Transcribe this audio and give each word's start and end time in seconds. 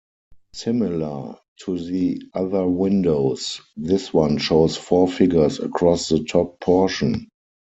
Similar 0.55 1.35
to 1.59 1.77
the 1.77 2.23
other 2.33 2.65
windows, 2.67 3.61
this 3.77 4.11
one 4.11 4.39
shows 4.39 4.75
four 4.75 5.07
figures 5.07 5.59
across 5.59 6.09
the 6.09 6.23
top 6.23 6.59
portion. 6.59 7.27